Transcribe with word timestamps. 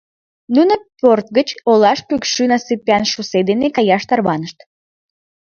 Нуно 0.55 0.73
порт 0.99 1.27
гыч 1.37 1.49
олаш 1.69 1.99
кӱкшӱ 2.07 2.43
насыпян 2.51 3.03
шоссе 3.13 3.39
дене 3.49 3.67
каяш 3.75 4.03
тарванышт. 4.09 4.57